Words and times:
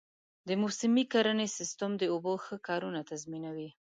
د 0.47 0.49
موسمي 0.61 1.03
کرنې 1.13 1.47
سیستم 1.57 1.91
د 1.97 2.03
اوبو 2.13 2.33
ښه 2.45 2.55
کارونه 2.67 2.99
تضمینوي. 3.11 3.69